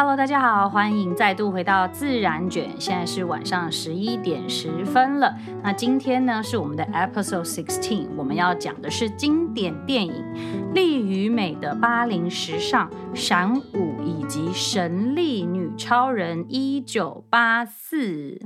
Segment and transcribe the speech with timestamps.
[0.00, 2.70] Hello，大家好，欢迎再度回到自然卷。
[2.80, 5.36] 现在是晚上十一点十分了。
[5.60, 10.12] 那今天呢是我们的 Episode Sixteen，我们要讲的是经典电影
[10.72, 18.40] 《力与美的巴黎时尚》、闪舞以及神力女超人一九八四。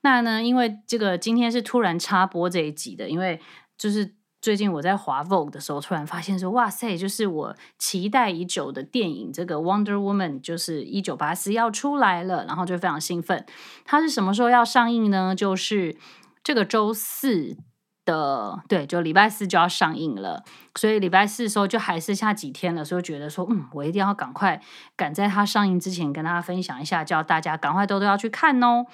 [0.00, 3.38] 那呢，因为这个今天是突然插播这一集的，因为
[3.76, 4.15] 就是。
[4.46, 13.44] 最近我在滑 Vogue 的时候，突然发现说，哇塞，就是我期待已久的电影，这个 Wonder Woman 就是一九八四要出来了，然后就非常兴奋。
[13.84, 15.34] 它是什么时候要上映呢？
[15.34, 15.96] 就是
[16.44, 17.56] 这个周四
[18.04, 20.44] 的，对，就礼拜四就要上映了。
[20.76, 24.62] 所以礼拜四的时候就还剩下几天了，所以觉得说，嗯，我一定要赶快
[24.94, 28.86] 赶在它上映之前跟大家分享一下，叫大家赶快都都要去看哦。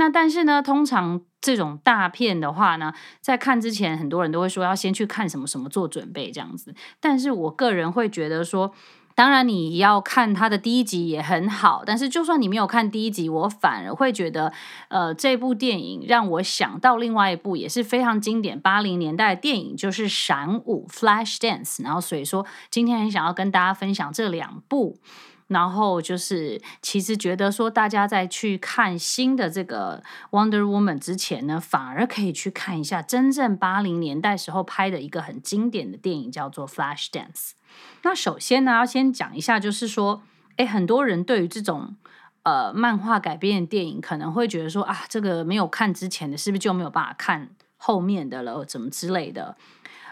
[0.00, 6.74] 那但是呢，通常这种大片的话呢，在看之前，很多人都会说要先去看什么什么做准备这样子。
[7.00, 8.72] 但是我个人会觉得说，
[9.14, 14.50] 当然你要看它的第一集也很好，但是就算你没有看第一集，我反而会觉得，
[14.88, 21.84] 呃，这部电影让我想到另外一部也是非常经典八零年代电影，就是《闪舞》（Flash Dance）。
[21.84, 24.96] 然后所以说，今天很想要跟大家分享这两部。
[25.50, 37.32] 然后就是，其实觉得说，大家在去看新的这个 Wonder Woman 之前呢，反而可以去看一下真正八零年代时候拍的一个很经典的电影，叫做《Flash Dance》。
[38.02, 40.22] 那首先呢，要先讲一下，就是说，
[40.54, 41.96] 诶，很多人对于这种
[42.44, 49.56] 呃漫画改编的电影，可能会觉得说，啊，这个没有看之前的，是不是就没有办法看后面的了，怎么之类的。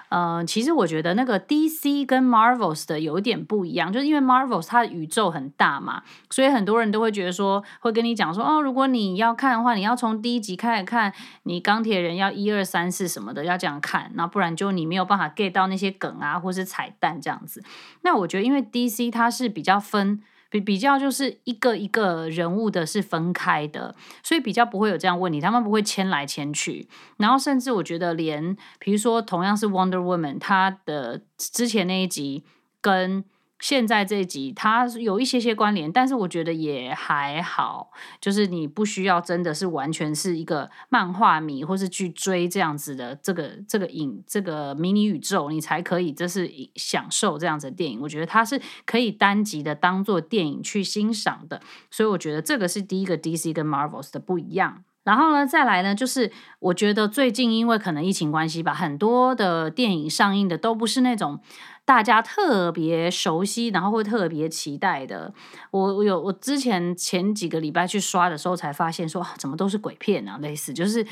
[0.09, 17.63] 呃，其实我觉得那个 DC 跟 Marvels 的有一点不一样，就是因为 Marvels 它的宇宙很大嘛，所以很多人都会觉得说，会跟你讲说，哦，如果你要看的话，你要从第一集开始看，你钢铁人要一二三四什么的要这样看，那不然就你没有办法 get 到那些梗啊，或是彩蛋这样子。
[18.03, 20.23] 那我觉得，因为 DC 它是比较分。
[20.51, 26.89] 比比较就是一个一个人物的是分开的，所以比较不会有这样问题，他们不会牵来牵去。
[27.17, 32.45] 然后甚至我觉得连，比如说同样是 Wonder Woman，她的之前那一集
[32.81, 33.25] 跟。
[33.61, 48.01] 现在这一集它有一些些关联，但是我觉得也还好，就是你不需要真的是完全是一个漫画迷，或是去追这样子的这个这个影这个迷你宇宙，你才可以这是享受这样子的电影。
[48.01, 54.85] 我觉得它是可以单集的当做电影去欣赏的，所以我觉得这个是第一个 DC 跟 Marvels 的不一样。
[55.05, 61.41] 然后呢，再来呢，就是我觉得最近因为可能疫情关系吧，很多的电影上映的都不是那种
[61.89, 65.33] 大家特别熟悉，然后会特别期待的。
[65.71, 71.07] 我我有我之前前几个礼拜去刷的时候才发现说，怎么都是鬼片啊，类似就是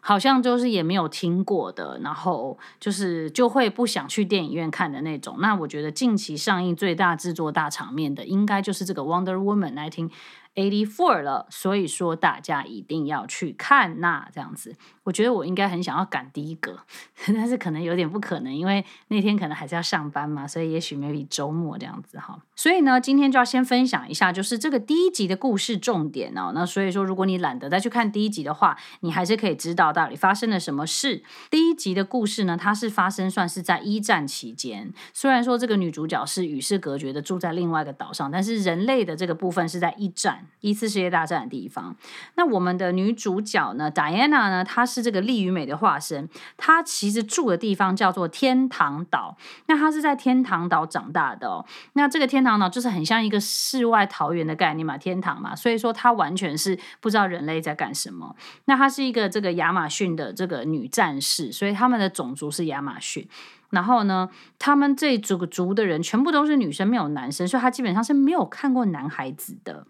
[0.00, 5.36] 好像就是也没有听过的，然后就是就会不想去电影院看的那种。
[5.40, 10.10] 那我觉得近期上映最大制作大场面的，应该就是这个 Wonder Woman 来听。
[10.54, 14.74] Eighty four 了，所以说大家一定要去看呐，这样子。
[15.04, 16.80] 我觉得我应该很想要赶第一个，
[17.28, 22.38] 但是可能有点不可能，因为那天可能还是要上班嘛，所以也许 maybe 周末这样子哈。
[22.56, 26.50] 所以呢，今天就要先分享一下，就是这个第一集的故事重点哦。
[26.52, 31.22] 那所以说，如果你懒得再去看第一集的话，你还是可以知道到底发生了什么事。
[31.50, 40.37] 第一集的故事呢，它是发生算是在一战期间，虽然说这个女主角是与世隔绝的住在另外一个岛上，但是人类的这个部分是在一战。
[40.60, 41.94] 一次世界大战的地方，
[42.34, 46.28] 那我们的女主角呢，Diana 呢，她是这个利与美的化身。
[46.56, 51.64] 她其实住的地方叫做天堂岛，那她是在天堂岛长大的哦。
[51.92, 58.34] 那这个天堂岛就是很像一个世外桃源的概念嘛，天堂嘛，所以说她完全是不知道人类在干什么。
[58.64, 63.28] 那她是一个这个亚马逊的这个女战士，所以他们的种族是亚马逊。
[63.70, 69.86] 然后呢，他们这组族的人全部都是女生，没有男生，所以她基本上是没有看过男孩子的。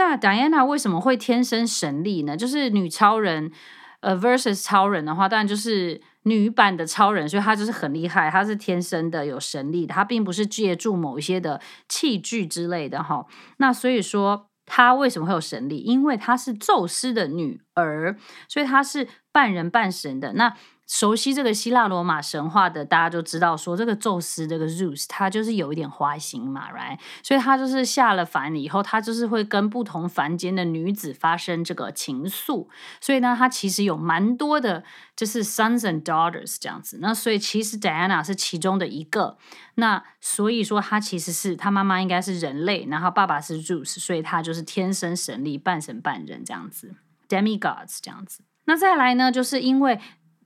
[0.00, 2.34] 那 Diana 为什么会天生神力呢？
[2.34, 3.52] 就是女超人，
[4.00, 13.26] 呃，versus 超人的话，当然就是女版的超人，所以她就是很厉害，她是天生的有神力的，她并不是借助某一些的器具之类的哈。
[13.58, 15.80] 那所以说，她为什么会有神力？
[15.80, 18.16] 因为她是宙斯的女儿，
[18.48, 20.32] 所以她是半人半神的。
[20.32, 20.56] 那
[20.90, 26.98] 熟悉这个希腊罗马神话的，大家就知道说，这个宙斯这个 Zeus 他就是有一点花心嘛，right？
[27.22, 32.66] 所以他就是下了凡以后，他就是会跟不同凡间的女子发生这个情愫。
[33.00, 34.82] 所以呢，他其实有蛮多的，
[35.14, 36.98] 就是 sons and daughters 这样子。
[37.00, 39.38] 那所以其实 Diana 是其中的一个。
[39.76, 46.96] 那所以说，他其实是他妈妈应该是人类，然后爸爸是 Zeus，所以他就是天生神力，半神半人这样子
[47.28, 48.42] ，demigods 这样子。
[48.64, 50.00] 那再来呢，就是因为。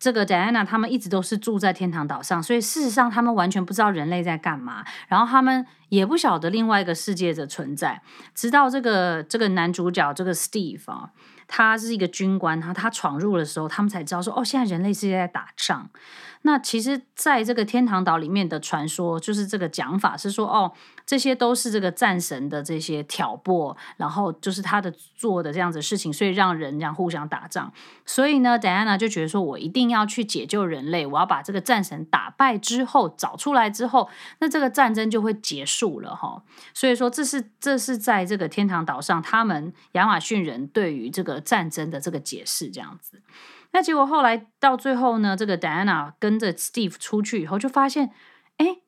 [0.04, 8.02] 这个 Diana 他们一直都是住在天堂岛上，所以事实上他们完全不知道人类在干嘛，然后他们也不晓得另外一个世界的存在，
[8.34, 11.08] 直到这个这个男主角这个 Steve 啊，
[11.48, 15.88] 他是一个军官，他他闯入的时候，他们才知道说，哦，现在人类世界在打仗。
[16.42, 20.72] 那其实，在这个天堂岛里面的传说，就是这个讲法是说，哦，
[21.06, 27.72] 这些都是这个战神的这些挑拨，然后就是他的做的这样子事情，所以让人这样互相打仗。
[28.06, 34.08] 所以呢，Diana 就觉得说，我一定要去解救人类，我要把这个战神打败之后找出来之后，
[34.40, 36.42] 那这个战争就会结束了哈。
[36.72, 43.22] 所以说，这是这是在这个天堂岛上，他们亚马逊人对于这个战争的这个解释这样子。
[43.72, 48.12] 那结果后来到最后呢，这个 Diana 跟着 Steve 出去以后，就发现，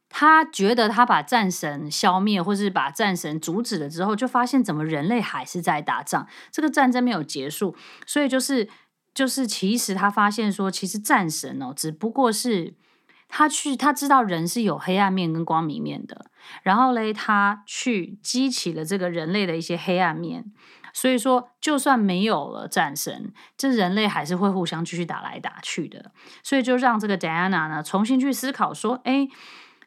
[0.08, 7.76] 他觉得他把战神消灭，或是把战神阻止了之后，就发现怎么人类还是在打仗，这个战争没有结束。
[8.06, 8.68] 所以就是
[9.12, 12.74] 就是，其实他发现说，其实战神哦，只不过是
[13.28, 16.30] 他去他知道人是有黑暗面跟光明面的，
[16.62, 20.52] 然后嘞，他去激起了这个人类的一些黑暗面。
[20.92, 26.12] 所以说，就算没有了战神，这人类还是会互相继续打来打去的。
[26.42, 29.28] 所以就让这个 Diana 呢重新去思考说：诶，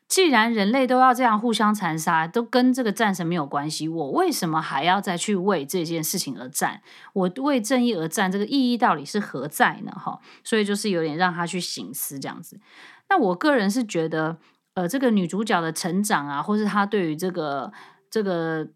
[0.09, 6.81] 既然人类都要这样互相残杀，都跟这个战神没有关系，我为什么还要再去为这件事情而战？
[7.13, 9.91] 我为正义而战，这个意义到底是何在呢？
[9.91, 12.59] 哈，所以就是有点让他去醒思这样子。
[13.07, 14.37] 那我个人是觉得，
[14.73, 17.71] 呃，这个女主角的成长啊，或是她对于这个
[18.09, 18.67] 这个。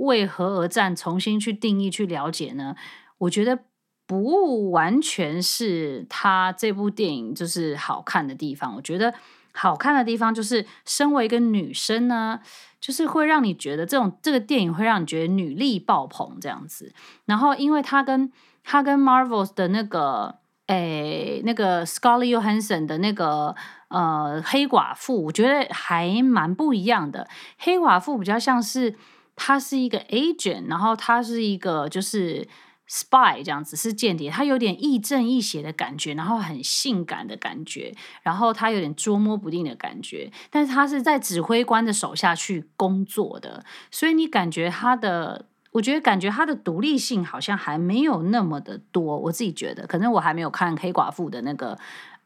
[0.00, 0.96] 为何而战？
[0.96, 2.74] 重新去定义、去了解呢？
[3.18, 3.58] 我觉得
[4.06, 8.76] 不完全是他这部电影就是好看的地方。
[8.76, 9.12] 我觉得
[9.60, 12.40] 好看的地方就是，身为一个女生呢，
[12.80, 16.92] 就是会让你觉得这种这个电影会让你觉得女力爆棚这样子。
[17.26, 18.32] 然后，因为他跟
[18.64, 20.36] 他跟 Marvels 的那个
[20.68, 23.54] 诶那个 Scarlett Johansson 的那个
[23.88, 27.28] 呃黑寡妇，我觉得还蛮不一样的。
[27.58, 28.96] 黑寡妇比较像是。
[29.42, 32.46] 他是一个 agent，然后他是一个就是
[32.90, 34.28] spy 这样子，是间谍。
[34.28, 40.32] 他有点亦正亦邪的感觉，然后很性感的感觉，然后他有点捉摸不定的感觉。
[40.50, 49.16] 但是他是在指挥官的手下去工作的，所以你感觉他的，我觉得感觉他的独立性好像还没有那么的多。
[49.20, 51.78] 我自己觉得，可能我还没有看黑寡妇的那个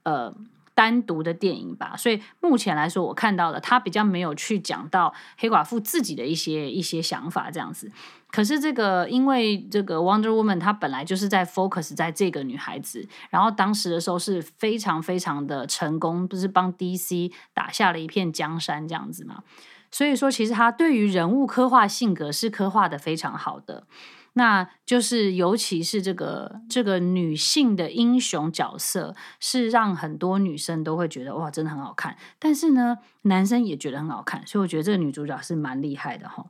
[0.04, 0.34] 呃。
[0.74, 7.90] 单独的电影吧，所以目前来说，我看到的他比较没有去讲到黑寡妇自己的一些一些想法这样子。
[8.30, 19.44] 可是这个，因为这个 Wonder Woman 她本来就是在 focus 在这个女孩子，然后当时的时候是非常非常的成功，不是帮 DC 打下了一片江山这样子嘛。
[19.92, 23.86] 所以说，其实他对于人物刻画性格是刻画的非常好的。
[24.34, 32.16] 那就是，尤其是这个这个女性的英雄角色，是让很多女生都会觉得哇，真的很好看。
[32.38, 36.44] 但是呢，男生也觉得很好看，所以我觉得这个女主角是蛮厉害的哈。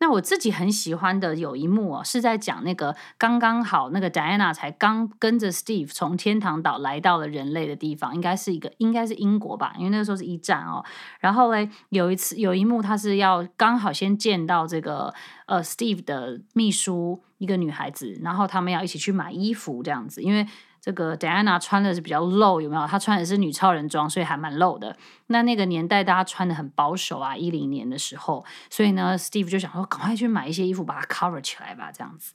[0.00, 10.84] 那我自己很喜欢的有一幕哦，是在讲那个刚刚好那个 Diana 才刚跟着 Steve 从天堂岛来到了人类的地方，应该是一个应该是英国吧，因为那个时候是一战哦。
[11.20, 15.14] 然后嘞，有一次有一幕，他是要刚好先见到这个
[15.46, 20.46] 呃 Steve 的秘书一个女孩子，然后他们要一起去买衣服这样子，因为。
[20.80, 22.86] 这个 Diana 穿的是比较露，有没有？
[22.86, 24.96] 她穿的是女超人装，所以还蛮露的。
[25.26, 32.32] 那那个年代大家穿的很保守啊，一零年的时候，所以呢，Steve 就想说，赶快去买一些衣服把它 cover 起来吧，这样子。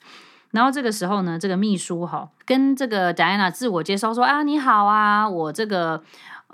[0.52, 6.04] 然后这个时候呢，这个秘书哈跟这个 Diana 自我介绍说啊，你好啊，我这个。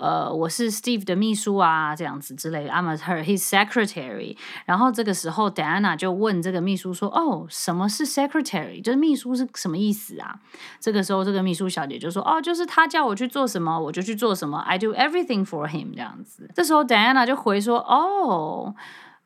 [0.00, 2.70] 呃，我是 Steve 的秘书啊，这样子之类的。
[2.70, 4.36] I'm her his secretary。
[4.64, 8.82] 然后这个时候，Diana 就问这个秘书说：“哦，什么是 secretary？
[8.82, 10.40] 就是秘书是什么意思啊？”
[10.80, 14.58] 这个时候，这个秘书小姐就说：“哦，就是他叫我去做什么，我就去做什么。
[14.60, 16.50] I do everything for him。”这样子。
[16.54, 18.74] 这时候，Diana 就回说：“哦，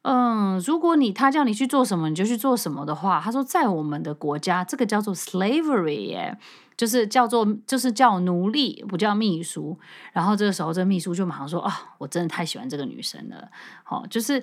[0.02, 6.36] 嗯，如果你他叫你去做什么，你就去做什么的话，他说在我们的国家，这个叫做 slavery 耶。”
[6.76, 9.78] 就是叫做，就是叫奴隶，不叫秘书。
[10.12, 13.48] 然后这个时候，这个秘书就马上说：“啊、哦，我真的太喜欢这个女生了。”
[13.84, 14.42] 好，就是，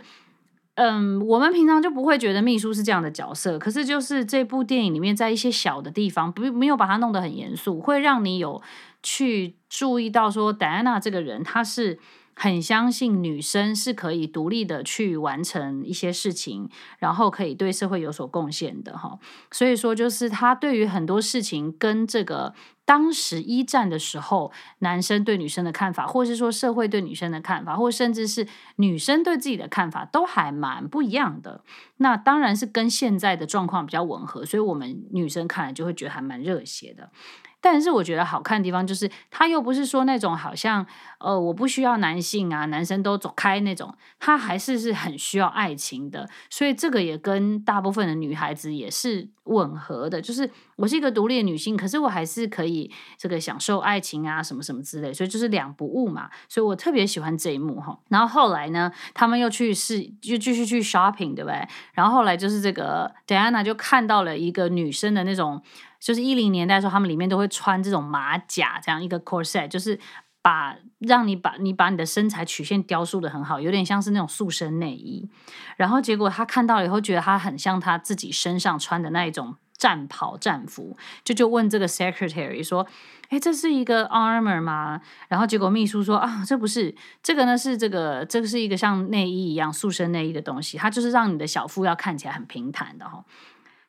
[0.75, 8.61] 嗯，我们平常就不会觉得秘书是这样的角色，可是就是这部电影里面，在一些小的地方，不没有把它弄得很严肃，会让你有
[9.03, 11.99] 去注意到说，戴安娜这个人，她是。
[12.41, 16.67] 很相信女生是可以独立的去完成一些事情，
[16.97, 19.19] 然后可以对社会有所贡献的哈。
[19.51, 31.63] 所以说，就是他对于很多事情跟这个当时一战的时候男生对女生的看法，或是说社会对女生的看法，或甚至是女生对自己的看法，都还蛮不一样的。
[31.97, 37.11] 那当然是跟现在的状况比较吻合，所以我们女生看来就会觉得还蛮热血的。
[37.61, 40.85] 但是我觉得好看的地方就是，他又不是说那种好像
[41.19, 46.27] 呃我不需要男性啊，男生都走开那种，他还是是很需要爱情的。
[46.49, 56.31] 所以这个也跟大部分的女孩子也是吻合的，就是我是一个独立的女性，可是我还是可以这个享受爱情啊什么什么之类，所以就是两不误嘛。
[56.49, 57.99] 所以我特别喜欢这一幕哈。
[58.09, 61.67] 然后后来呢，他们又去试，就继续去 shopping，对不对？
[61.93, 65.61] 然后后来就是这个 Diana 就看到了一个女生的那种。
[66.01, 69.97] 就是一零年代的时候，他们里面都会穿这种马甲，这样一个 corset，就是
[70.41, 75.29] 把让你把你把你的身材曲线雕塑得很好，有点像是那种塑身内衣。
[75.77, 82.87] 然后结果他看到了以后，觉得他很像他自己身上穿的那一种战袍战服，就就问这个 secretary 说
[83.29, 93.23] ：“诶，这是一个 armor 吗？”然后结果秘书说：“啊，这不是，这个呢是这个，这个是一个像内衣一样塑身内衣的东西，它就是让你的小腹要看起来很平坦的哈。”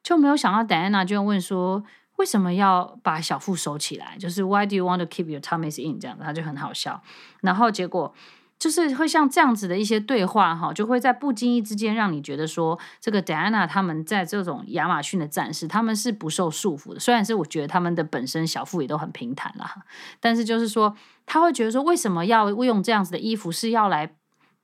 [0.03, 1.83] 就没有想到 Diana 就问说。
[2.17, 4.17] 为什么要把小腹收起来？
[4.19, 5.99] 就是 Why do you want to keep your tummies in？
[5.99, 7.03] 这样子，他就很好笑。
[7.41, 8.15] 然后结果
[8.59, 17.01] 就是会像这样子的一些对话，哈，就会在不经意之间让你觉得说，这个 Diana 他们在这种亚马逊的战士，他们是不受束缚的。
[17.01, 19.83] 虽然是我觉得他们的本身小腹也都很平坦啦，
[20.21, 24.15] 但是就是说，他会觉得说，为什么要用这样子的衣服是要来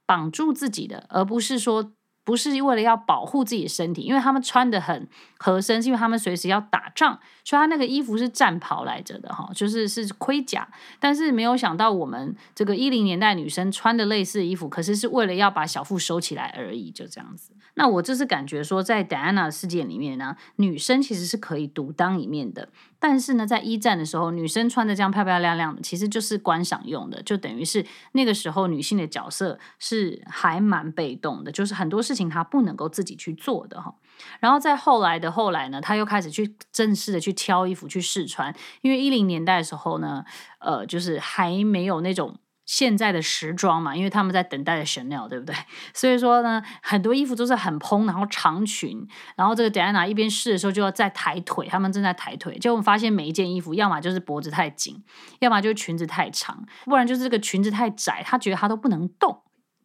[0.07, 1.93] 绑住自己的，而不是说。
[2.29, 5.09] 不是为了要保护自己的身体，因为他们穿得很
[5.39, 10.69] 合身，是因为他们随时要打仗，所以他那个衣服是战袍来着的哈，就是是盔甲。
[11.01, 17.53] 但是没有想到我们这个一零年代女生穿的类似衣服，可是是为了要把小腹收起来而已，就这样子。
[17.77, 22.69] 那我就是感觉说，在戴安娜的世界里面呢，女生其实是可以独当一面的。
[23.01, 33.95] 但是呢，在一战的时候，女生穿的这样漂漂亮亮的，其实就是观赏用的，就等于是那个时候女性的角色是还蛮被动的，就是很多事情她不能够自己去做的哈。
[34.41, 40.25] 然后在后来的后来呢，她又开始去正式的去挑衣服去试穿，因为一零年代的时候呢，
[40.59, 42.37] 呃，就是还没有那种。
[42.69, 45.57] 现在的时装嘛，因为他们在等待的 Chanel，对不对？
[45.95, 55.03] 所以说呢，很多衣服都是很蓬，然后长裙，然后这个 Diana 一边试的时候就要再抬腿，他们正在抬腿，结果发现每一件衣服，要么就是脖子太紧，
[55.39, 59.41] 要么就是裙子太长，不然就是这个裙子太窄，他觉得他都不能动。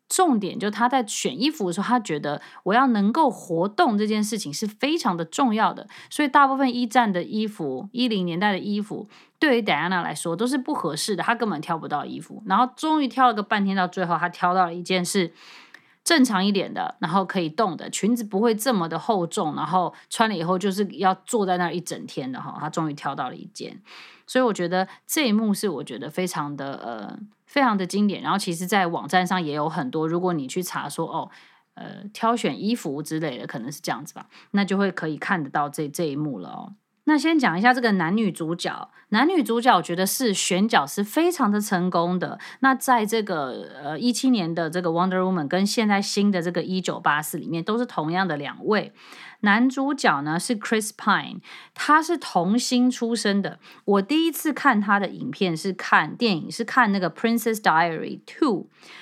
[0.09, 9.07] 重点就是他在选衣服的时候，他觉得我要能够活动这件事情是非常的重要的，所以大部分一战的衣服，一零年代的衣服，
[9.39, 12.43] 对于戴安娜来说都是不合适的，她根本挑不到衣服。
[12.45, 15.33] 然后终于挑了个半天，到最后她挑到了一件是
[16.03, 22.57] 正常一点的，然后可以动的裙子，不会这么的厚重，然后穿了以后就是要坐在那儿一整天的哈。
[22.59, 23.81] 她终于挑到了一件，
[24.27, 27.19] 所以我觉得这一幕是我觉得非常的呃。
[27.53, 30.07] 非常的经典，然后其实，在网站上也有很多。
[30.07, 31.29] 如果你去查说，哦，
[31.75, 36.73] 呃，挑选衣服之类的，可能是这样子吧，那就会可以看得到这这一幕了哦。
[37.03, 42.39] 那先讲一下这个男女主角，男女主角我觉得是选角是非常的成功的。
[42.61, 48.93] 那在这个呃一七年的这个 Wonder Woman 跟现在新的这个一九八四里面，都是同样的两位。
[49.43, 51.41] 男主角呢是 Chris Pine，
[51.73, 53.59] 他是童星出身的。
[53.83, 58.61] 我第一次看他的影片是看电影，是看那个《Princess Diary Two》，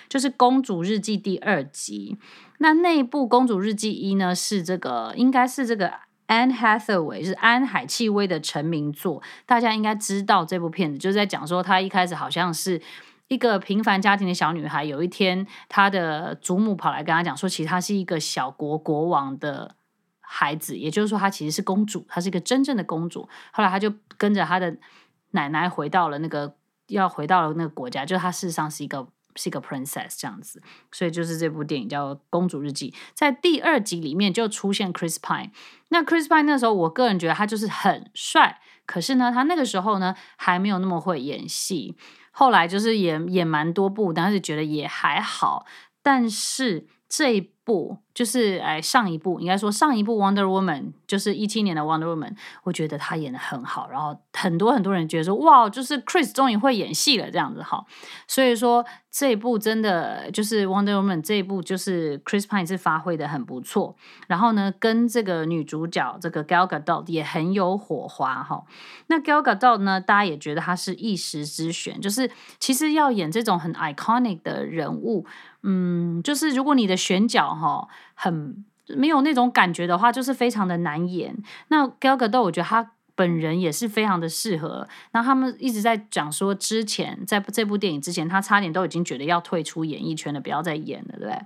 [0.09, 2.17] 就是《公主日记》第二集。
[2.57, 5.93] 那那部《公主日记一》呢是这个，应该是这个
[6.27, 9.21] Anne Hathaway，是安海契薇的成名作。
[9.45, 12.81] 大家应该知道这部片子，就是在讲说她一开始好像是
[13.27, 19.75] 一个平凡家庭的小女孩，有一天她的祖母跑来跟她讲说，其实她是一个小国国王的。
[20.33, 23.27] 孩子，也就是说，她其实是公主，她是一个真正的公主。
[23.51, 24.77] 后来，她就跟着她的
[25.31, 26.55] 奶奶回到了那个，
[26.87, 30.63] 要回到了那个国家，就是她事实上是一个是一个 princess 这样子。
[30.89, 32.91] 所以，就是这部电影叫《公主日记》。
[33.13, 35.51] 在第二集里面就出现 Chris Pine。
[35.89, 41.97] 那 Chris Pine 那时候，我个人觉得他就是很帅，可是呢，他那个时候呢还没有那么会演戏。
[42.31, 45.65] 后来就是演演蛮多部，但是觉得也还好。
[46.01, 47.97] 但是这部。
[48.13, 57.85] 就是哎，上一部应该说上一部 Wonder Woman 就是一七年的 Wonder Woman，我觉得她演得很好，然后很多很多人觉得说哇，就是 Chris 终于会演戏了这样子哈，
[58.27, 63.95] 所以说这一部真的就是 Wonder Woman 这一部就是 Chris Pine 是发挥的很不错，
[64.27, 68.65] 然后呢跟这个女主角这个 Gal Gadot 也很有火花哈。
[69.07, 75.25] 那 Gal Gadot 呢，大家也觉得她是一时之选，就是其实要演这种很 iconic 的人物，
[75.63, 77.87] 嗯，就是如果你的选角哈。
[78.13, 81.35] 很没有那种感觉的话，就是非常的难演。
[81.69, 84.87] 那 Gal Gadot 我觉得他本人也是非常的适合。
[85.11, 91.39] 那他们一直在讲说，之前在这部电影之前，他差点都已经觉得要退出演艺圈了，不要再演了，对不对？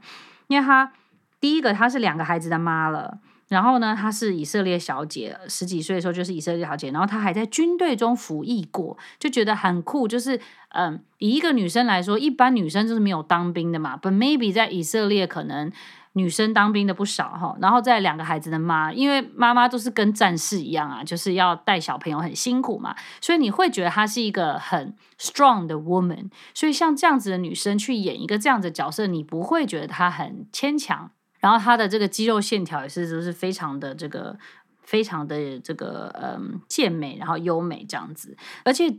[0.48, 0.92] 因为他
[1.40, 6.90] 第一个他是两个孩子的妈了，然后呢，她是以色列小姐，十几岁的时候就是以色列小姐。
[6.92, 10.08] 然后她还在军队中服役过，就觉得很酷。
[10.08, 13.98] 就是嗯，以一个女生来说，一般女生就是没有当兵的嘛。
[13.98, 15.72] But maybe 在以色列可能
[16.14, 17.56] 女生当兵的不少哈。
[17.62, 26.30] 然后在两个孩子的妈，因为妈妈都是跟战士一样啊，就是要带小朋友很辛苦嘛，所以你会觉得她是一个很 strong 的 woman。
[26.56, 31.12] 所以像这样子的女生去演一个这样子的角色，你不会觉得她很牵强。
[31.46, 34.36] 然后她的这个肌肉线条也是都是非常的这个
[34.82, 38.36] 非常的这个嗯健美，然后优美这样子。
[38.64, 38.98] 而且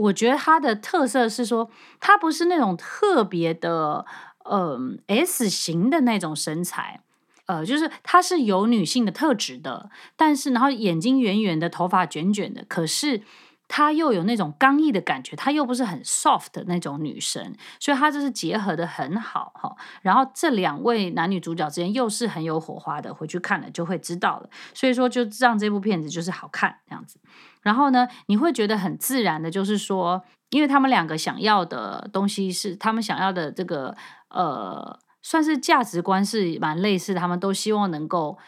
[0.00, 4.06] 我觉得她的特色是说，她不是那种特别的
[4.48, 7.00] 嗯 S 型的那种身材，
[7.46, 13.22] 呃，就是她是有女性的特质的，但是然后眼睛圆圆的，头发卷卷的，可是。
[13.68, 19.76] 她又有那种刚毅的感觉，她又不是很 soft 的那种女生，所以她就是结合得很好哈。
[20.02, 24.48] 然后这两位男女主角之间又是很有火花的，回去看了就会知道了。
[24.72, 27.20] 所以说，就让这部片子就是好看这样子。
[27.60, 33.94] 然后呢，你会觉得很自然的，就是说，因为他们两个想要的东西是他们想要的这个
[34.30, 38.38] 呃，算是价值观是蛮类似，他们都希望能够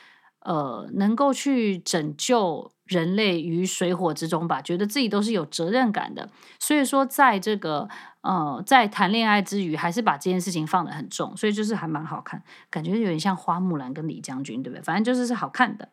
[0.41, 2.73] 呃，能够去拯救。
[2.91, 6.29] 人类于水火之中吧，觉得自己都是有责任感的，
[6.59, 7.89] 所以说在这个
[8.23, 14.83] 呃，在谈恋爱之余，还是把这件事情放得很重，所以就是还蛮好看，感觉有点像花木兰跟李将军，对不对？
[14.83, 15.89] 反正就是是好看的。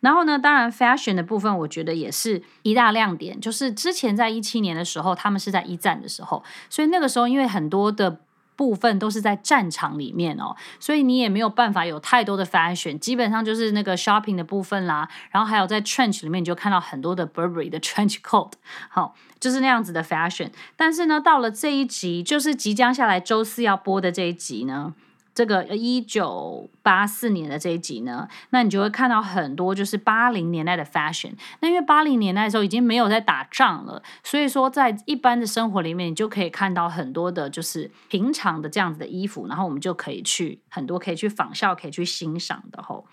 [0.00, 8.20] 然后呢，当然 fashion 的部分，我觉得也是一大亮点，就是之前在一七年的时候，他们是在一战的时候，所以那个时候因为很多的。
[8.62, 18.52] 部分都是在战场里面哦，所以你也没有办法有太多的 fashion，基本上就是那个 shopping 的部分啦，然后还有在 trench 里面你就看到很多的 Burberry 的 trench coat，
[18.88, 20.52] 好，就是那样子的 fashion。
[20.76, 24.94] 但是呢，到了这一集，就是即将下来周四要播的这一集呢。
[25.34, 31.32] 这个一九八四年的这一集呢，那你就会看到很多就是八零年代的 fashion。
[31.60, 43.06] 那因为八零年代的时候已经没有在打仗了，所以说在一般的生活里面，你就可以看到很多的就是平常的这样子的衣服，然后我们就可以去很多可以去仿效，可以去欣赏的吼。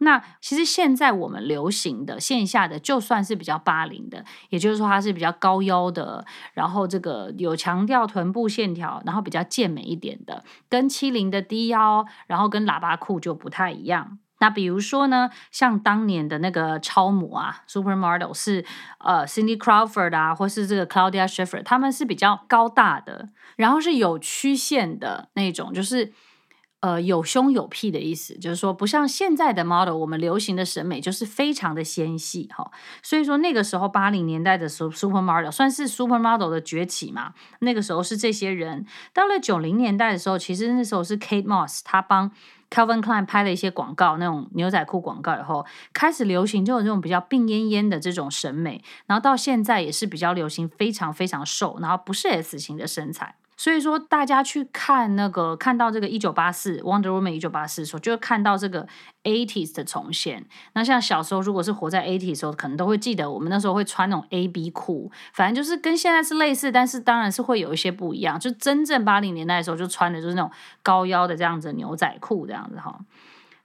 [0.00, 14.18] 那其实现在我们流行的线下的，就算是比较八零的，也就是说它是比较高腰的，然后这个有强调臀部线条，然后比较健美一点的，跟七零的低腰，然后跟喇叭裤就不太一样。
[14.38, 18.64] 那比如说呢，像当年的那个超模啊，Supermodel 是
[19.00, 26.12] 呃 Cindy Crawford 啊，或是这个 Claudia Schiffer，他们是比较高大的，然后是有曲线的那种，就是。
[26.80, 32.70] 呃，有胸有屁的意思，就是说不像现在的 model，我们流行的审美就是非常的纤细哈。
[33.02, 37.34] 所以说那个时候八零年代的 supermodel 算是 supermodel 的崛起嘛。
[37.58, 38.86] 那个时候是这些人。
[39.12, 42.30] 到了九零年代的时候，其实那时候是 Kate Moss，她帮
[42.70, 48.84] Calvin Klein 拍了一些广告，那种牛仔裤广告以后，开始流行就有这种比较病恹恹的这种审美。
[49.06, 53.34] 然后到现在也是比较流行非常非常瘦，然后不是 S 型的身材。
[53.58, 58.86] 所以说，大家去看那个，看到这个一九八四 Wonder Woman 一九八四的时候，就会看到这个
[59.24, 60.46] eighties 的重现。
[60.74, 68.38] 那像小时候，如果是活在 eighties 的时候，可能都会记得我们那时候会穿那种 A B 裤，反正就是跟现在是类似，但是当然是会有一些不一样。
[68.38, 70.48] 就真正八零年代的时候，就穿的就是那种
[70.84, 72.96] 高腰的这样子牛仔裤这样子哈。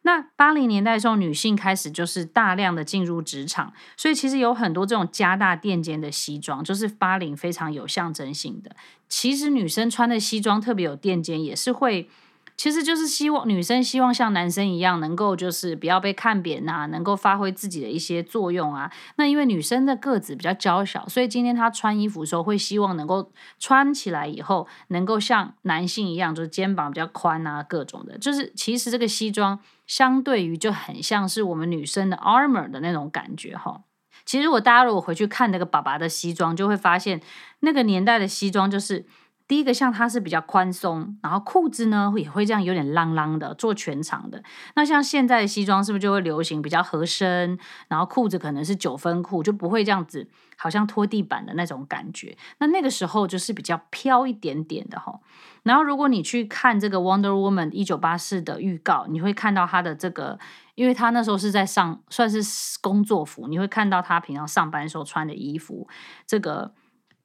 [0.04, 8.76] 那八零年代的时候，女性开始就是大量的进入职场，所以其实有很多这种加大垫肩的西装，就是八零非常有象征性的。
[9.10, 12.10] 其实女生穿的西装特别有垫肩，也是会。
[12.56, 18.92] 其实就是希望女生希望像男生一样，能够就是不要被看扁呐，能够发挥自己的一些作用啊。
[19.16, 28.20] 那因为女生的个子比较娇小，所以今天她穿衣服的时候会希望能够穿起来以后能够像男性一样，就是肩膀比较宽啊，各种的。
[28.20, 33.84] 就是其实这个西装相对于就很像是我们女生的 armor 的那种感觉哈。
[34.26, 37.22] 其实我大家如果回去看那个爸爸的西装，就会发现
[37.60, 39.06] 那个年代的西装就是。
[39.54, 44.44] 第一个像它是比较宽松，然后裤子呢也会这样有点浪浪的做全长的。
[44.74, 52.36] 那像现在的西装是不是就会流行比较合身，然后裤子可能是九分裤，就不会这样子好像拖地板的那种感觉。
[52.58, 55.20] 那那个时候就是比较飘一点点的哈。
[55.62, 60.40] 然后如果你去看这个 Wonder Woman 一九八四的预告，你会看到它的这个，
[60.74, 62.42] 因为它那时候是在上算是
[62.82, 65.88] 工作服，你会看到他平常上班时候穿的衣服，
[66.26, 66.74] 这个。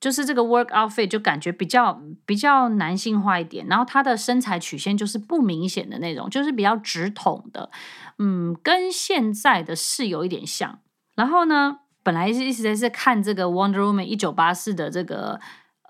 [0.01, 7.71] 就是这个 work outfit 就感觉比较比较男性化一点，然后他的身材曲线就是不明显的那种，就是比较直筒的，
[8.19, 10.79] 嗯，跟现在的是有一点像。
[11.15, 15.41] 然后呢，本来是一直在是看这个 Wonder Woman 一九八四的这个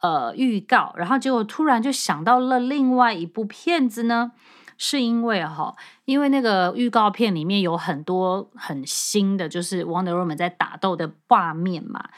[0.02, 4.32] 呃预告，然后结果突然就想到了另外一部片子呢。
[4.80, 12.10] 是因为哈，因为那个预告片里面有很多很新的，就是 Wonder Woman 在打斗的画面嘛。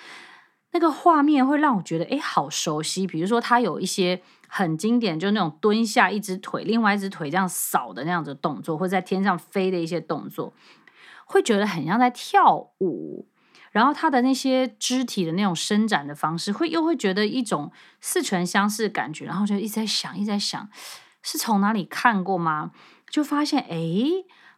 [0.72, 3.06] 那个画面会让我觉得哎，好熟悉。
[3.06, 10.54] 比如说，他有一些很经典，就那种蹲下一只腿，另外一只腿这样扫的那样子动作，或在天上飞的一些动作，
[11.24, 13.26] 会觉得很像在跳舞。
[13.72, 19.24] 然后他的那些肢体的那种伸展的方式，会又会觉得一种似曾相识的感觉。
[19.24, 20.68] 然后就一直在想，一直在想，
[21.22, 22.70] 是从哪里看过吗？
[23.08, 23.76] 就发现哎。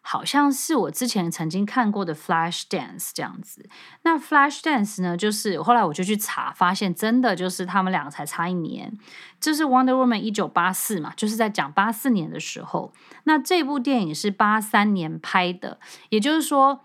[0.05, 3.69] 好像是我之前曾经看过的《Flash Dance》这样子。
[4.03, 8.99] 那《Flash Dance》呢，就是后来我就去查，发现真的就是他们两个才差一年。
[9.41, 12.93] 这是《Wonder Woman》一九八四嘛，就是在讲八四年的时候。
[13.25, 15.79] 那这部电影是八三年拍的，
[16.11, 16.81] 也就是说，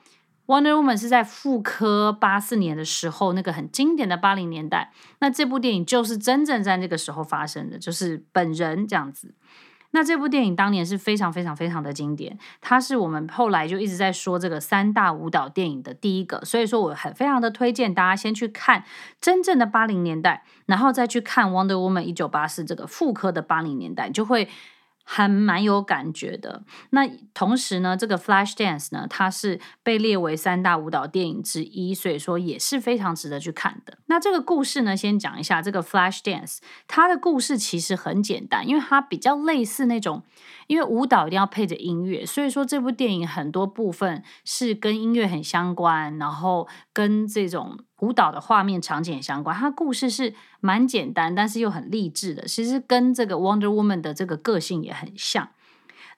[0.46, 4.92] 《Wonder Woman》是在复刻八四年的时候那个很经典的八零年代。
[5.20, 9.34] 那这部电影就是真正在那个时候发生的，就是本人这样子。
[9.92, 18.84] 那这部电影当年是非常非常非常的经典，它是我们后来就一直在说这个三大舞蹈电影的第一个，所以说我很非常的推荐大家先去看
[19.20, 24.50] 真正的八零年代，然后再去看《Wonder Woman》一九八四这个复刻的八零年代，就会。
[25.10, 26.64] 还蛮有感觉的。
[26.90, 33.98] 那同时呢，这个《Flash Dance》呢，它是被列为三大舞蹈电影之一，所以说也是非常值得去看的。
[34.08, 40.24] 那这个故事呢，先讲一下这个《Flash Dance》，它的故事其实很简单，因为它比较类似那种。
[40.68, 49.56] 因为舞蹈一定要配着音乐，所以说这部电影很多部分是跟音乐很相关，然后跟这种舞蹈的画面场景相关。
[49.56, 52.46] 它故事是蛮简单，但是又很励志的。
[52.46, 55.50] 其实跟这个 Wonder Woman 的这个个性也很像。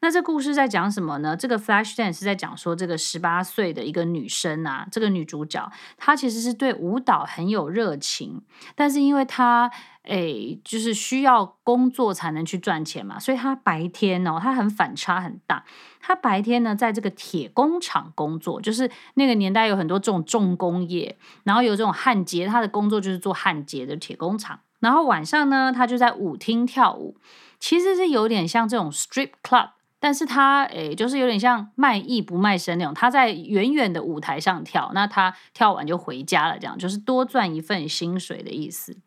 [0.01, 1.35] 那这故事在讲什么呢？
[1.35, 8.41] 这个 Flash Dance 是在讲说，这个十八岁的一个女生啊，这个女主角她其实是对舞蹈很有热情，
[8.75, 9.69] 但是因为她
[10.03, 15.65] 诶就是需要工作才能去赚钱嘛，所以她白天哦，她很反差很大。
[15.99, 24.61] 她白天呢，在这个铁工厂工作，就是那个年代有很多这种重工业，然后有这种焊接，她的工作就是做焊接的铁工厂。
[24.79, 27.17] 然后晚上呢，她就在舞厅跳舞，
[27.59, 29.71] 其实是有点像这种 strip club。
[29.99, 38.97] 但是他诶，就是有点像卖艺不卖身那种，他在远远的舞台上跳，那他跳完就回家了，这样就是多赚一份薪水的意思。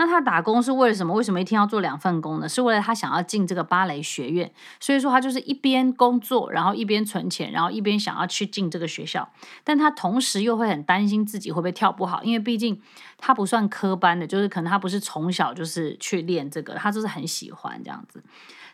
[0.00, 1.12] 那他打工是为了什么？
[1.12, 2.48] 为什么一天要做两份工呢？
[2.48, 9.28] 是为了他想要进这个芭蕾学院，所以说他就是一边工作，然后一边存钱，然后一边想要去进这个学校。
[9.64, 12.80] 但他同时又会很担心自己会不会跳不好，因为毕竟
[13.16, 18.22] 他不算科班的，就是可能他不是从小就是去练这个，他就是很喜欢这样子。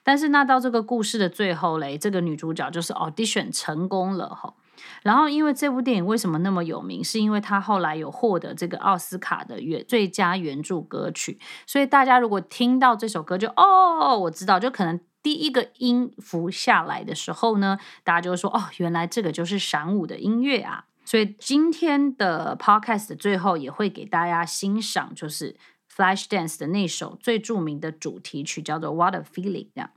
[0.04, 4.54] 但是那到这个故事的最后嘞，这个女主角就是 audition 成功了哈。
[5.02, 20.84] 然后因为这部电影为什么那么有名，是因为她后来有获得这个奥斯卡的原最佳原著歌曲，所以大家如果听到这首歌就哦，我知道，就可能第一个音符下来的时候呢，大家就会说哦，原来这个就是闪舞的音乐啊。
[21.06, 25.56] 所以今天的 podcast 最后也会给大家欣赏，就是。
[25.94, 29.90] Flashdance 的那首最著名的主题曲叫做《What a Feeling》这样，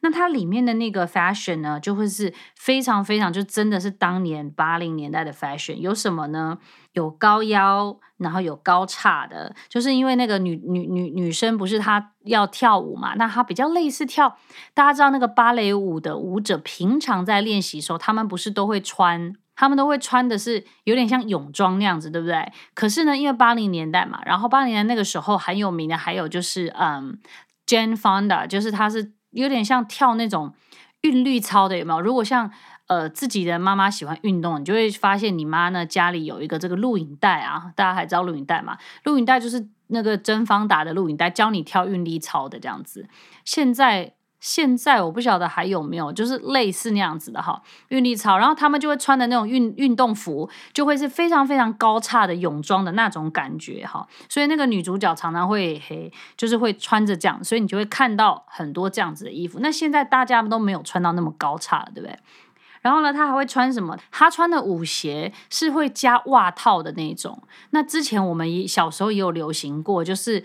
[0.00, 5.74] 那它里面的那个 fashion 呢，就会是非常非常，就真的是当年八零年代的 fashion。
[5.76, 6.58] 有什么呢？
[6.92, 14.36] 有高腰，然后有高叉的，就是因为那个女女女女生不是她要跳舞嘛，那她比较类似跳。
[14.74, 19.34] 大家知道那个芭蕾舞的舞者，平常在练习的时候，他们不是都会穿。
[19.56, 22.52] 他们都会穿的是有点像泳装那样子，对不对？
[22.74, 27.18] 可是呢，因为八零年代嘛，然后八零年代那个时候很有名的还有就是，嗯
[27.66, 30.54] ，Jane Fonda，就是她是有点像跳那种
[31.00, 32.00] 韵律操的，有没有？
[32.00, 32.50] 如果像
[32.88, 38.76] 呃自己的妈妈喜欢运动，你就会发现你妈呢家里有一个这个录影带啊，大家还知道录影带嘛？
[39.04, 43.08] 录影带就是那个甄方达的录影带，教你跳韵律操的这样子。
[43.44, 44.15] 现在。
[44.38, 59.58] 现在我不晓得还有没有，就是类似那样子的哈，韵力操，然后他们就会穿的那种运运动服，就会是非常非常高叉的泳装的那种感觉哈，所以那个女主角常常会嘿，就是会穿着这样，所以你就会看到很多这样子的衣服。
[59.60, 62.16] 那现在大家都没有穿到那么高叉了，对不对？
[62.82, 63.98] 然后呢，她还会穿什么？
[64.12, 67.42] 她穿的舞鞋是会加袜套的那种。
[67.70, 70.44] 那之前我们也小时候也有流行过，就是。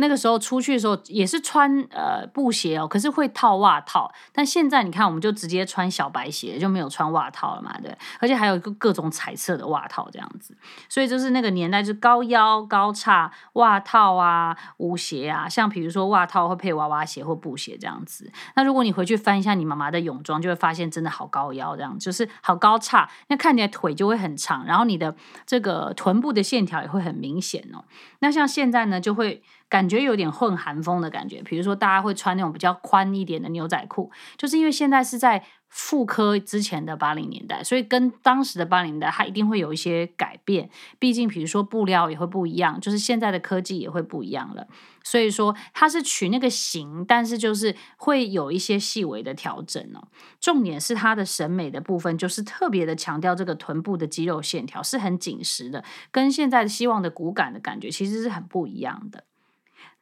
[0.00, 4.10] 那个时候出去的时候也是穿呃布鞋哦，可是会套袜套。
[4.32, 7.96] 但现在你看，我们就直接穿小白鞋，就没有穿袜套了嘛，对。
[8.18, 10.56] 而且还有一个各种彩色的袜套这样子，
[10.88, 18.32] 所以就是那个年代，就高腰高叉袜套啊，舞鞋啊，像比如说袜套会配娃娃鞋或布鞋这样子。
[18.56, 27.84] 那如果你回去翻一下你妈妈的泳装，就会发现真的好高腰，这样就是好高叉，那看起来腿就会很长，然后你的这个臀部的线条也会很明显哦。
[28.20, 29.42] 那像现在呢，就会。
[29.70, 31.40] 感觉有点混韩风的感觉。
[31.42, 35.42] 比如说，大家会穿那种比较宽一点的牛仔裤，就是因为现在是在。
[35.72, 40.68] 复刻之前的八零年代，所以跟当时的八零年代，它一定会有一些改变。
[40.98, 44.66] 毕竟，比如说布料也会不一样，就是现在的科技也会不一样了。
[45.04, 50.08] 所以说，它是取那个型，但是就是会有一些细微的调整哦。
[50.40, 59.22] 重点是它的审美的部分，就是特别的强调这个臀部的肌肉线条是很紧实的，跟现在希望的骨感的感觉其实是很不一样的。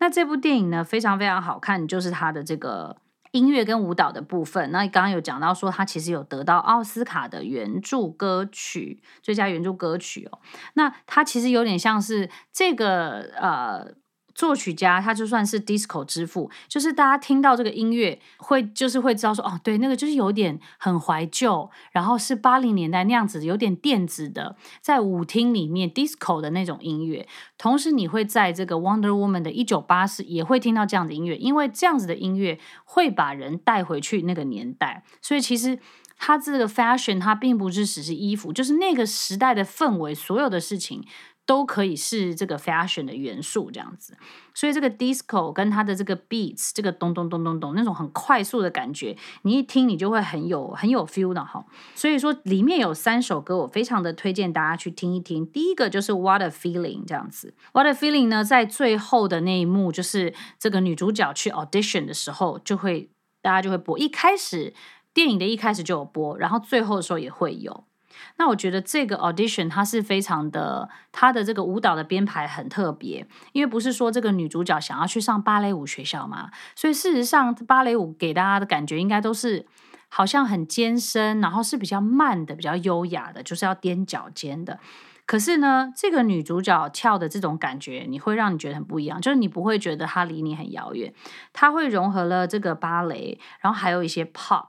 [0.00, 2.96] 那这部电影呢，非常非常好看，就是它的这个。
[3.32, 10.38] 音乐跟舞蹈的部分，那刚刚有讲到说，他其实有得到奥斯卡的原著歌曲最佳原著歌曲哦。
[10.72, 13.97] 那它其实有点像是这个呃。
[14.38, 27.26] 作曲家他就算是 disco 之父，就是大家听到这个音乐会就是会知道说哦，对，那个就是有点很怀旧，然后是八零年代那样子有点电子的，在舞厅里面 disco 的那种音乐。
[27.58, 35.02] 同时，你会在这个 Wonder Woman 的一九八四也会听到这样的音乐，因为这样子的音乐会把人带回去那个年代。
[35.20, 35.80] 所以其实
[36.16, 41.04] 它这个 fashion 它并不是只是衣服，就是那个时代的氛围，所有的事情。
[41.48, 44.14] 都可以是这个 fashion 的元素，这样子，
[44.52, 51.64] 所以这个 disco 跟它的这个 beats，这个咚咚咚咚咚那种很快速的感觉，你一听你就会很有很有 feel 的哈。
[51.94, 55.46] 所以说里面有三首歌，我非常的推荐大家去听一听。
[55.46, 63.08] 第一个就是 What a Feeling 这样子，What a Feeling 呢，在最后的那一幕，就是这个女主角去 audition 的时候，就会
[63.40, 63.98] 大家就会播。
[63.98, 64.74] 一开始
[65.14, 67.87] 电影的一开始就有播，然后最后的时候也会有。
[68.36, 79.66] 那我觉得这个 audition 它是非常的，它的这个舞蹈的编排很特别，因为不是说这个女主角想要去上芭蕾舞学校嘛，所以事实上芭蕾舞给大家的感觉应该都是
[80.08, 84.78] 好像很艰深，然后是比较慢的、比较优雅的，就是要踮脚尖的。
[85.26, 91.12] 可是呢，这个女主角跳的这种感觉，你会让你觉得很不一样，就是你不会觉得她离你很遥远，
[91.52, 94.68] 她会融合了这个芭蕾，然后还有一些 pop，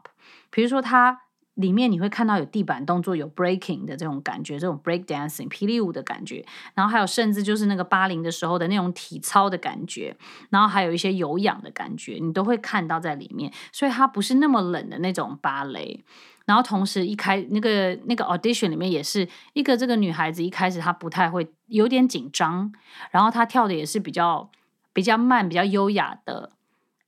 [0.49, 1.21] 比如说她。
[1.59, 10.15] 里面你会看到有地板动作，有 breaking 的这种感觉，这种 break dancing 霹雳舞的感觉，然后还有甚至就是那个八零的时候的那种体操的感觉，
[10.49, 16.05] 然后还有一些有氧的感觉，你都会看到在里面，所以它不是那么冷的那种芭蕾。
[16.45, 22.71] 然后同时一开那个那个 audition 里面也是一个这个女孩子一开始她不太会，有点紧张，
[23.11, 24.49] 然后她跳的也是比较
[24.93, 26.53] 比较慢、比较优雅的。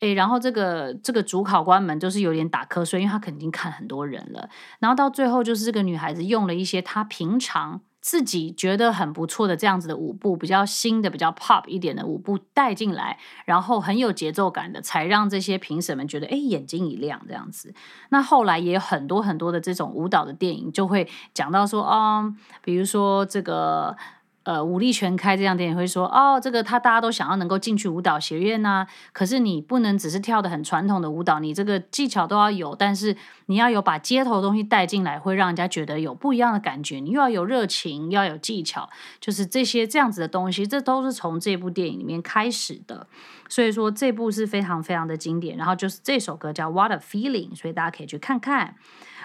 [0.02, 4.50] 诶，然后这个这个主考官们就是有点打瞌睡，因为他肯定看很多人了。
[4.80, 17.72] 然后到最后，就是这个女孩子用了一些她平常自己觉得很不错的这样子的舞步，比较新的、比较 pop 一点的舞步带进来，然后很有节奏感的，才让这些评审们觉得诶，眼睛一亮这样子。
[18.10, 22.34] 那后来也有很多很多的这种舞蹈的电影就会讲到说，哦，
[22.64, 23.96] 比如说这个。
[24.44, 37.00] 呃，武力全开这样电影会说，哦，这个他大家都想要能够进去舞蹈学院呐、可是你不能只是跳得很传统的舞蹈，你这个技巧都要有，但是你要有把街头的东西带进来，会让人家觉得有不一样的感觉。
[37.00, 43.06] 你又要有热情，又要有技巧，就是这些这样子的东西，这都是从这部电影里面开始的。
[43.48, 45.56] 所以说这部是非常非常的经典。
[45.56, 48.76] 然后就是这首歌叫《What a Feeling》，所以大家可以去看看。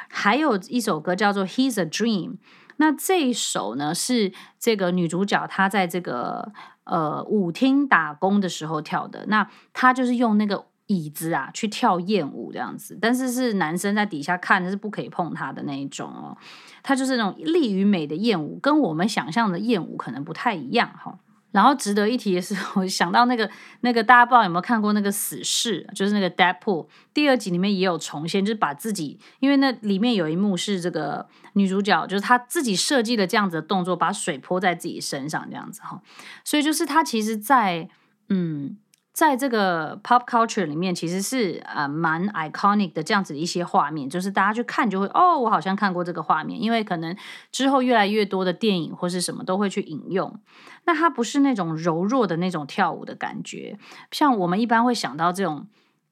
[0.09, 2.33] 还有一首歌叫做《He's a Dream》。
[2.77, 6.53] 那这一首呢，是这个女主角她在这个
[6.85, 9.27] 呃舞厅打工的时候跳的。
[9.27, 16.37] 那她就是用那个椅子啊去跳艳舞这样子，但是是男生在底下看是不可以碰她的那一种哦。
[16.83, 21.19] 她就是那种力与美的艳舞，跟我们想象的艳舞可能不太一样哈。
[21.53, 36.03] 然后值得一提的是， 我想到那个那个大家不知道有没有看过那个死侍，就是那个 Deadpool 第二集里面也有重现，就是把自己，因为那里面有一幕是这个女主角，就是她自己设计的这样子的动作，把水泼在自己身上这样子哈，
[36.45, 37.89] 所以就是她其实在
[38.29, 38.77] 嗯。
[39.17, 47.17] 在这个 pop culture 里面，其实是呃蛮 iconic 的这样子的一些画面，就是大家去看就会哦，我好像看过这个画面，因为可能
[47.51, 50.39] 之后越来越多的电影或是什么都会去引用。
[50.85, 53.79] 那它不是那种柔弱的那种跳舞的感觉，
[54.11, 55.67] 像我们一般会想到这种。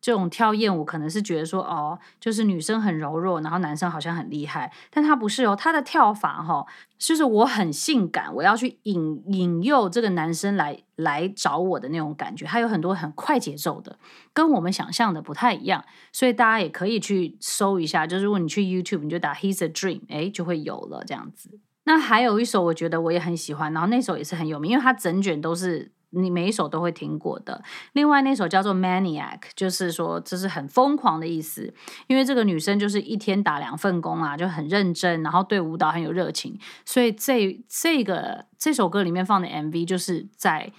[0.05, 6.67] 这种跳艳舞可能是觉得说哦，就是女生很柔弱，然后男生好像很厉害，但他不是哦，他的跳法哈、
[6.99, 13.99] 就是我很性感，我要去引引诱这个男生来来找我的那种感觉，还有很多很快节奏的，
[14.35, 21.59] 跟我们想象的不太一样，所以大家也可以去搜一下，就是如果你去 YouTube，你就打 He's a Dream，哎，就会有了这样子。
[21.85, 25.92] 那还有一首我觉得我也很喜欢，然后那首也是很有名，因为它整卷都是。
[26.16, 27.61] 你每一首都会听过的。
[27.92, 31.75] 另外那首叫做 Maniac，就是说这是很疯狂的意思。
[32.07, 36.57] 因为这个女生就是一天打两份工啊，就很认真，然后对舞蹈很有热情。
[36.85, 40.73] 所以这这个这首歌里面放的 MV 就是在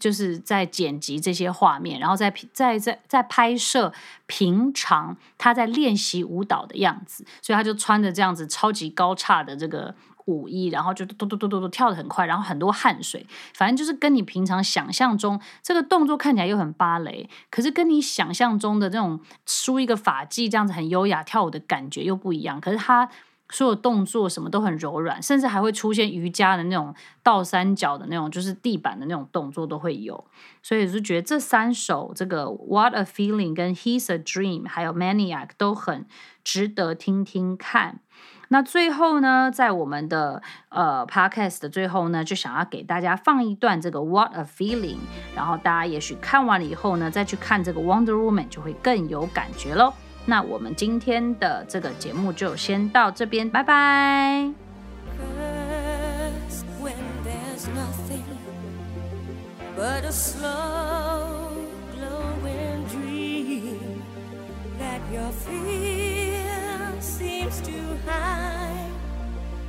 [0.00, 3.92] 就是在剪辑这些画面，然后在在在在拍摄
[4.26, 9.94] 平常他在练习舞蹈的样子，所以他就穿着这样子超级高叉的这个
[10.30, 22.60] 舞衣，然后就嘟嘟嘟嘟嘟跳得很快，然后很多汗水，反正就是跟你平常想象中这个动作看起来又很芭蕾，可是跟你想象中的这种梳一个发髻这样子很优雅跳舞的感觉又不一样。
[22.60, 23.08] 可是他。
[23.52, 30.24] 所有动作什么都很柔软，甚至还会出现瑜伽的那种倒三角的那种，就是地板的那种动作都会有。
[30.62, 36.06] 所以就觉得这三首这个 What a Feeling 跟 He's a Dream 还有 Maniac 都很
[36.44, 37.98] 值得听听看。
[38.52, 44.98] 那最后呢，在我们的呃 podcast 的最后呢，就想要给大家放一段这个 What a feeling，
[45.36, 49.94] 然后大家也许看完了以后呢，再去看这个 Wonder Woman 就会更有感觉喽。
[50.26, 54.52] 那我们今天的这个节目就先到这边，拜拜。
[59.76, 61.48] But a slow
[61.96, 64.02] glowing dream
[64.78, 65.99] that your feet
[68.06, 68.92] hide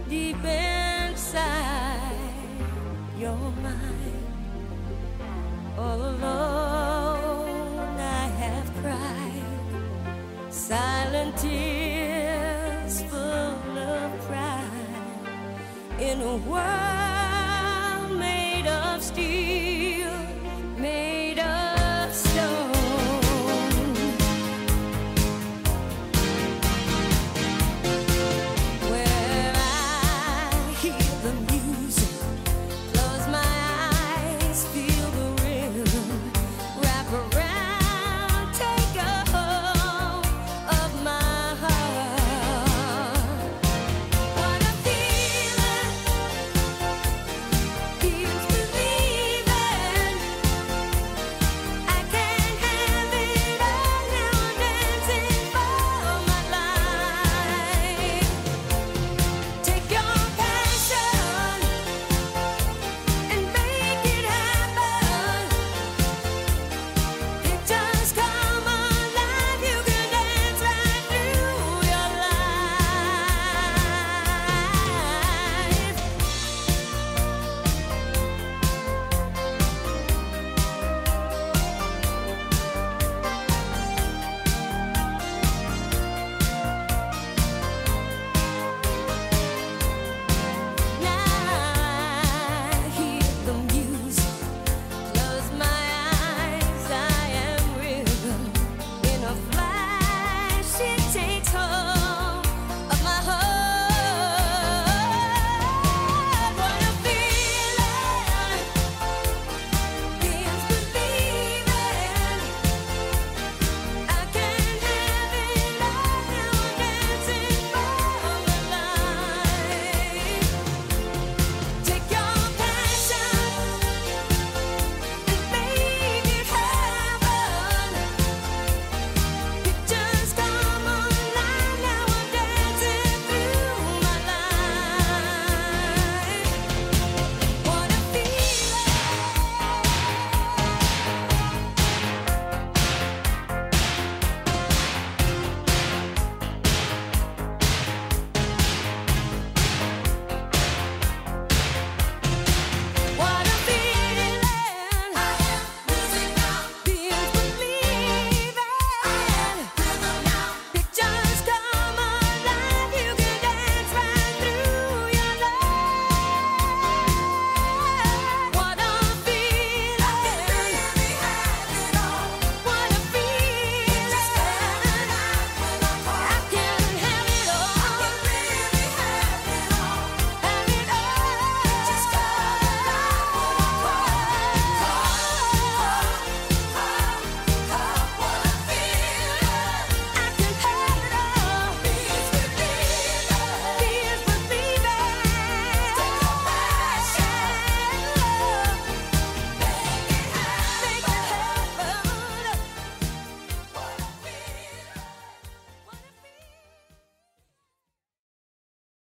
[0.10, 2.02] deep inside
[3.18, 4.26] your mind.
[5.78, 9.44] All alone, I have cried
[10.50, 19.91] silent tears full of pride in a world made of steel.